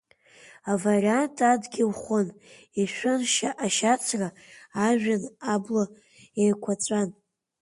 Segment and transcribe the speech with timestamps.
[0.71, 2.27] Авариант адгьыл хәын,
[2.81, 3.21] ишәын
[3.65, 4.29] ашьацра,
[4.87, 5.83] ажәҩан абла
[6.41, 7.09] еиқәаҵәан.